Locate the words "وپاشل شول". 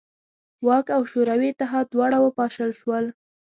2.21-3.05